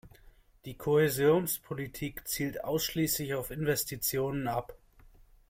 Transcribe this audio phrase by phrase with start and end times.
[0.65, 4.75] Die Kohäsionspolitik zielt ausschließlich auf Investitionen ab.